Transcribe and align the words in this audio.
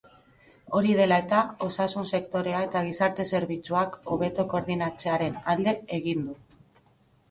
Hori 0.77 0.95
dela 0.99 1.19
eta, 1.23 1.41
osasun 1.67 2.09
sektorea 2.19 2.63
eta 2.69 2.83
gizarte-zerbitzuak 2.89 4.01
hobeto 4.17 4.51
koordinatzearen 4.57 5.43
alde 5.57 5.81
egin 6.03 6.31
du. 6.31 6.41